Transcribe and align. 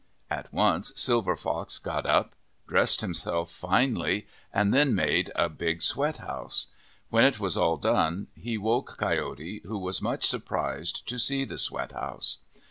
At 0.31 0.51
once 0.51 0.91
Silver 0.95 1.35
Fox 1.35 1.77
got 1.77 2.07
up, 2.07 2.33
dressed 2.67 3.01
himself 3.01 3.51
finely, 3.51 4.25
and 4.51 4.73
then 4.73 4.95
made 4.95 5.31
a 5.35 5.47
big 5.47 5.83
sweat 5.83 6.17
house. 6.17 6.65
When 7.11 7.23
it 7.23 7.39
was 7.39 7.55
all 7.55 7.77
done, 7.77 8.29
he 8.33 8.57
woke 8.57 8.97
Coyote, 8.97 9.61
who 9.63 9.77
was 9.77 10.01
much 10.01 10.25
surprised 10.25 11.07
to 11.07 11.19
see 11.19 11.45
the 11.45 11.59
sweat 11.59 11.91
house. 11.91 12.39